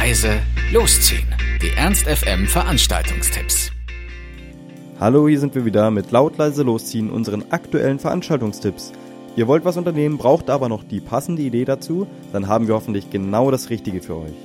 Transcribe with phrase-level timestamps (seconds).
[0.00, 1.26] leise, losziehen.
[1.62, 3.70] Die Ernst FM Veranstaltungstipps.
[5.00, 8.92] Hallo, hier sind wir wieder mit laut leise losziehen unseren aktuellen Veranstaltungstipps.
[9.36, 13.08] Ihr wollt was unternehmen, braucht aber noch die passende Idee dazu, dann haben wir hoffentlich
[13.08, 14.36] genau das Richtige für euch.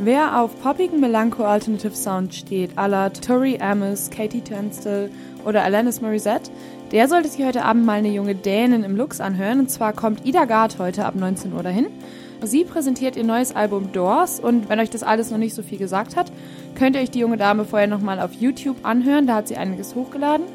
[0.00, 5.10] Wer auf poppigen Melancho Alternative Sound steht, à la Tori Amos, Katie Tunstall
[5.44, 6.50] oder Alanis Morissette,
[6.90, 9.60] der sollte sich heute Abend mal eine junge Dänin im Lux anhören.
[9.60, 11.86] Und zwar kommt Ida Gard heute ab 19 Uhr dahin.
[12.44, 15.78] Sie präsentiert ihr neues Album Doors und wenn euch das alles noch nicht so viel
[15.78, 16.32] gesagt hat,
[16.74, 19.26] könnt ihr euch die junge Dame vorher nochmal auf YouTube anhören.
[19.26, 20.46] Da hat sie einiges hochgeladen.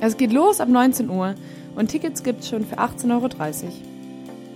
[0.00, 1.34] Es geht los ab 19 Uhr
[1.76, 3.28] und Tickets gibt's schon für 18,30 Euro.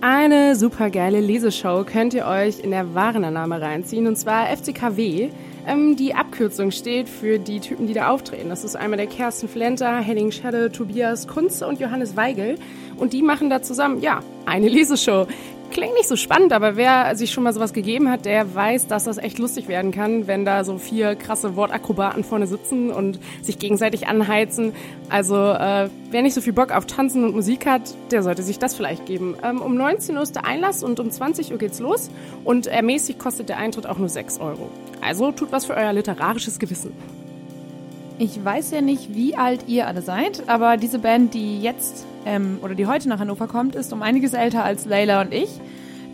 [0.01, 5.29] Eine super geile Leseshow könnt ihr euch in der Warenannahme reinziehen und zwar FCKW.
[5.67, 8.49] Ähm, die Abkürzung steht für die Typen, die da auftreten.
[8.49, 12.59] Das ist einmal der Kersten Flenter, Henning Schadde, Tobias Kunze und Johannes Weigel.
[12.97, 15.25] Und die machen da zusammen, ja, eine Leseshow.
[15.75, 19.03] Klingt nicht so spannend, aber wer sich schon mal sowas gegeben hat, der weiß, dass
[19.03, 23.59] das echt lustig werden kann, wenn da so vier krasse Wortakrobaten vorne sitzen und sich
[23.59, 24.71] gegenseitig anheizen.
[25.09, 28.57] Also äh, wer nicht so viel Bock auf Tanzen und Musik hat, der sollte sich
[28.57, 29.35] das vielleicht geben.
[29.43, 32.09] Ähm, um 19 Uhr ist der Einlass und um 20 Uhr geht's los
[32.45, 34.69] und ermäßigt kostet der Eintritt auch nur 6 Euro.
[35.01, 36.93] Also tut was für euer literarisches Gewissen.
[38.17, 42.59] Ich weiß ja nicht, wie alt ihr alle seid, aber diese Band, die jetzt ähm,
[42.61, 45.49] oder die heute nach Hannover kommt, ist um einiges älter als Layla und ich.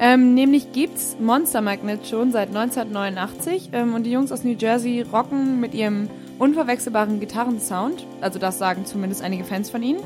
[0.04, 5.04] Ähm, nämlich gibt's Monster Magnet schon seit 1989 ähm, und die Jungs aus New Jersey
[5.04, 8.08] rocken mit ihrem unverwechselbaren Gitarrensound.
[8.20, 10.00] Also das sagen zumindest einige Fans von ihnen.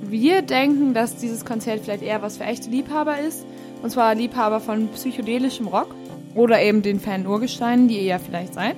[0.00, 3.44] Wir denken, dass dieses Konzert vielleicht eher was für echte Liebhaber ist.
[3.82, 5.94] Und zwar Liebhaber von psychedelischem Rock
[6.34, 8.76] oder eben den Fan-Urgesteinen, die ihr ja vielleicht seid.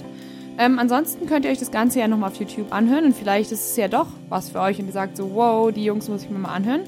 [0.59, 3.70] Ähm, ansonsten könnt ihr euch das Ganze ja nochmal auf YouTube anhören und vielleicht ist
[3.70, 6.31] es ja doch was für euch und ihr sagt so, wow, die Jungs muss ich
[6.31, 6.81] mir mal anhören.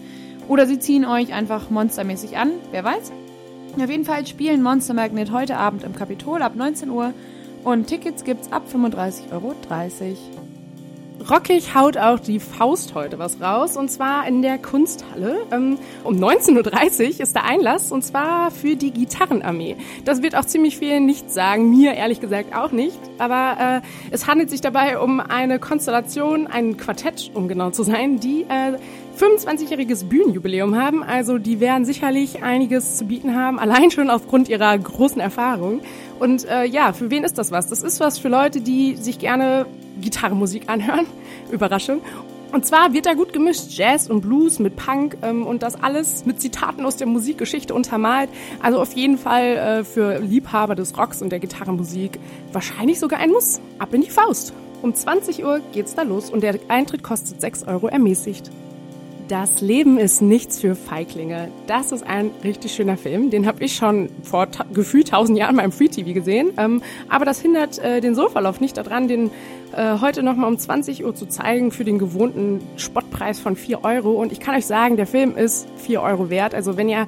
[0.48, 3.12] Oder sie ziehen euch einfach monstermäßig an, wer weiß.
[3.80, 7.14] Auf jeden Fall spielen Monster Magnet heute Abend im Kapitol ab 19 Uhr
[7.62, 9.54] und Tickets gibt's ab 35,30 Euro.
[11.30, 15.46] Rockig haut auch die Faust heute was raus und zwar in der Kunsthalle.
[15.52, 19.76] Ähm, um 19.30 Uhr ist der Einlass und zwar für die Gitarrenarmee.
[20.04, 22.98] Das wird auch ziemlich viel nicht sagen, mir ehrlich gesagt auch nicht.
[23.18, 28.18] Aber äh, es handelt sich dabei um eine Konstellation, ein Quartett, um genau zu sein,
[28.18, 28.78] die äh,
[29.18, 31.02] 25-jähriges Bühnenjubiläum haben.
[31.02, 35.80] Also die werden sicherlich einiges zu bieten haben, allein schon aufgrund ihrer großen Erfahrung.
[36.18, 37.68] Und äh, ja, für wen ist das was?
[37.68, 39.66] Das ist was für Leute, die sich gerne
[40.00, 41.06] Gitarrenmusik anhören.
[41.50, 42.00] Überraschung.
[42.50, 46.24] Und zwar wird da gut gemischt Jazz und Blues mit Punk ähm, und das alles
[46.24, 48.30] mit Zitaten aus der Musikgeschichte untermalt.
[48.62, 52.18] Also auf jeden Fall äh, für Liebhaber des Rocks und der Gitarrenmusik
[52.52, 53.60] wahrscheinlich sogar ein Muss.
[53.78, 54.54] Ab in die Faust.
[54.80, 58.50] Um 20 Uhr geht's da los und der Eintritt kostet 6 Euro ermäßigt.
[59.28, 61.50] Das Leben ist nichts für Feiglinge.
[61.66, 63.28] Das ist ein richtig schöner Film.
[63.28, 66.52] Den habe ich schon vor gefühlt tausend Jahren mal im Free TV gesehen.
[66.56, 69.30] Ähm, aber das hindert äh, den Sofallauf nicht daran, den
[69.76, 74.12] äh, heute nochmal um 20 Uhr zu zeigen für den gewohnten Spottpreis von 4 Euro.
[74.12, 76.54] Und ich kann euch sagen, der Film ist 4 Euro wert.
[76.54, 77.06] Also wenn ihr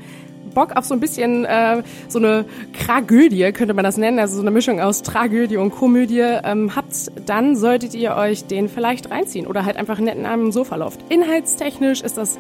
[0.54, 2.44] Bock auf so ein bisschen äh, so eine
[2.78, 7.10] Tragödie, könnte man das nennen, also so eine Mischung aus Tragödie und Komödie ähm, habt,
[7.26, 11.00] dann solltet ihr euch den vielleicht reinziehen oder halt einfach nett in einem Sofa lauft.
[11.08, 12.38] Inhaltstechnisch ist das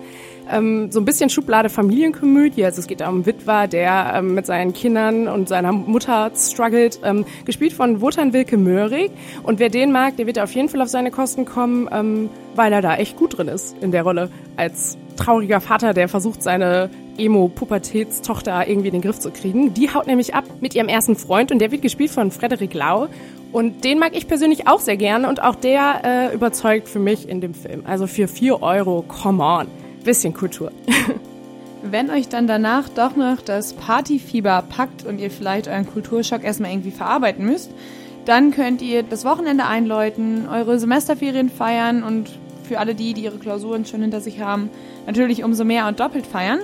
[0.50, 2.64] ähm, so ein bisschen Schublade Familienkomödie.
[2.64, 7.00] Also es geht da um Witwer, der ähm, mit seinen Kindern und seiner Mutter struggelt,
[7.04, 9.10] ähm, gespielt von Wotan Wilke Möhrig.
[9.42, 12.72] Und wer den mag, der wird auf jeden Fall auf seine Kosten kommen, ähm, weil
[12.72, 14.30] er da echt gut drin ist in der Rolle.
[14.56, 19.74] Als trauriger Vater, der versucht, seine Emo-Pubertätstochter irgendwie in den Griff zu kriegen.
[19.74, 23.08] Die haut nämlich ab mit ihrem ersten Freund und der wird gespielt von Frederik Lau.
[23.52, 27.28] Und den mag ich persönlich auch sehr gerne und auch der äh, überzeugt für mich
[27.28, 27.82] in dem Film.
[27.84, 29.66] Also für vier Euro, come on
[30.04, 30.72] bisschen Kultur.
[31.82, 36.72] Wenn euch dann danach doch noch das Partyfieber packt und ihr vielleicht euren Kulturschock erstmal
[36.72, 37.70] irgendwie verarbeiten müsst,
[38.26, 42.30] dann könnt ihr das Wochenende einläuten, eure Semesterferien feiern und
[42.70, 44.70] für alle die, die ihre Klausuren schon hinter sich haben,
[45.04, 46.60] natürlich umso mehr und doppelt feiern.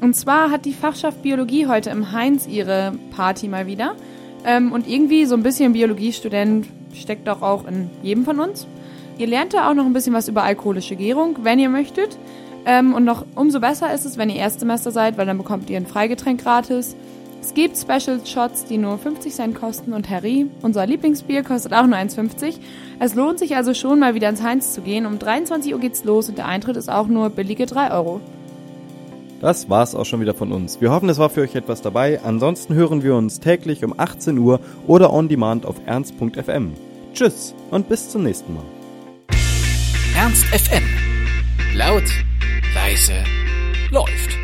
[0.00, 3.96] Und zwar hat die Fachschaft Biologie heute im Heinz ihre Party mal wieder.
[4.46, 8.68] Ähm, und irgendwie so ein bisschen Biologiestudent steckt doch auch in jedem von uns.
[9.18, 12.16] Ihr lernt da auch noch ein bisschen was über alkoholische Gärung, wenn ihr möchtet.
[12.64, 15.78] Ähm, und noch umso besser ist es, wenn ihr Erstsemester seid, weil dann bekommt ihr
[15.78, 16.94] ein Freigetränk gratis.
[17.40, 21.86] Es gibt Special Shots, die nur 50 Cent kosten und Harry, unser Lieblingsbier, kostet auch
[21.86, 22.58] nur 1,50.
[22.98, 25.06] Es lohnt sich also schon mal wieder ins Heinz zu gehen.
[25.06, 28.20] Um 23 Uhr geht's los und der Eintritt ist auch nur billige 3 Euro.
[29.40, 30.82] Das war's auch schon wieder von uns.
[30.82, 32.20] Wir hoffen, es war für euch etwas dabei.
[32.22, 36.74] Ansonsten hören wir uns täglich um 18 Uhr oder on demand auf ernst.fm.
[37.14, 38.64] Tschüss und bis zum nächsten Mal.
[40.14, 40.84] Ernst FM.
[41.74, 42.04] Laut
[42.74, 43.14] leise
[43.90, 44.39] läuft.